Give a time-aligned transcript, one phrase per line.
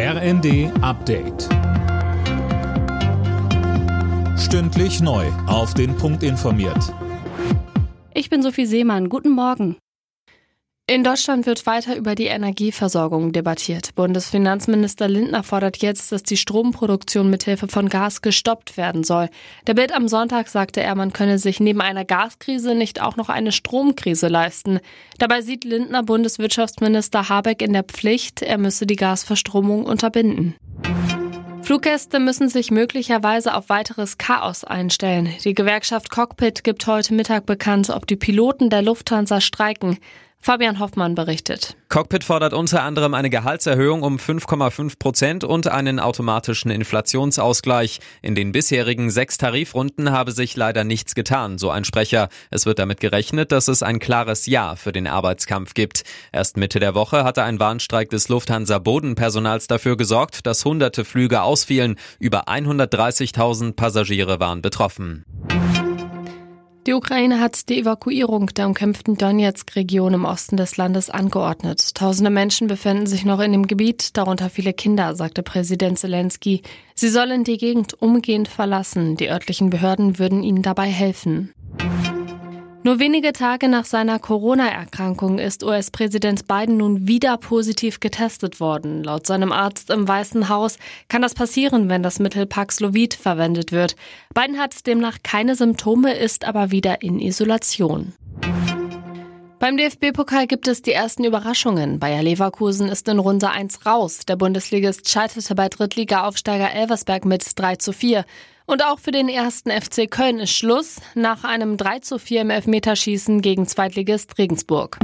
[0.00, 1.48] RND Update.
[4.38, 5.26] Stündlich neu.
[5.48, 6.94] Auf den Punkt informiert.
[8.14, 9.08] Ich bin Sophie Seemann.
[9.08, 9.76] Guten Morgen.
[10.90, 13.94] In Deutschland wird weiter über die Energieversorgung debattiert.
[13.94, 19.28] Bundesfinanzminister Lindner fordert jetzt, dass die Stromproduktion mithilfe von Gas gestoppt werden soll.
[19.66, 23.28] Der Bild am Sonntag sagte er, man könne sich neben einer Gaskrise nicht auch noch
[23.28, 24.80] eine Stromkrise leisten.
[25.18, 30.54] Dabei sieht Lindner Bundeswirtschaftsminister Habeck in der Pflicht, er müsse die Gasverstromung unterbinden.
[31.60, 35.34] Fluggäste müssen sich möglicherweise auf weiteres Chaos einstellen.
[35.44, 39.98] Die Gewerkschaft Cockpit gibt heute Mittag bekannt, ob die Piloten der Lufthansa streiken.
[40.40, 41.76] Fabian Hoffmann berichtet.
[41.88, 48.00] Cockpit fordert unter anderem eine Gehaltserhöhung um 5,5 Prozent und einen automatischen Inflationsausgleich.
[48.22, 52.28] In den bisherigen sechs Tarifrunden habe sich leider nichts getan, so ein Sprecher.
[52.50, 56.04] Es wird damit gerechnet, dass es ein klares Ja für den Arbeitskampf gibt.
[56.32, 61.42] Erst Mitte der Woche hatte ein Warnstreik des Lufthansa Bodenpersonals dafür gesorgt, dass hunderte Flüge
[61.42, 61.96] ausfielen.
[62.18, 65.24] Über 130.000 Passagiere waren betroffen.
[66.88, 71.94] Die Ukraine hat die Evakuierung der umkämpften Donetsk-Region im Osten des Landes angeordnet.
[71.94, 76.62] Tausende Menschen befinden sich noch in dem Gebiet, darunter viele Kinder, sagte Präsident Zelensky.
[76.94, 79.18] Sie sollen die Gegend umgehend verlassen.
[79.18, 81.52] Die örtlichen Behörden würden ihnen dabei helfen.
[82.88, 89.04] Nur wenige Tage nach seiner Corona-Erkrankung ist US-Präsident Biden nun wieder positiv getestet worden.
[89.04, 90.78] Laut seinem Arzt im Weißen Haus
[91.10, 93.94] kann das passieren, wenn das Mittel Paxlovid verwendet wird.
[94.32, 98.14] Biden hat demnach keine Symptome, ist aber wieder in Isolation.
[99.58, 101.98] Beim DFB-Pokal gibt es die ersten Überraschungen.
[101.98, 104.20] Bayer Leverkusen ist in Runde 1 raus.
[104.26, 108.24] Der Bundesligist scheiterte bei Drittliga-Aufsteiger Elversberg mit 3 zu 4.
[108.68, 112.50] Und auch für den ersten FC Köln ist Schluss nach einem 3 zu 4 im
[112.50, 114.98] Elfmeterschießen gegen Zweitligist Regensburg.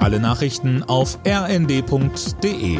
[0.00, 2.78] Alle Nachrichten auf rnd.de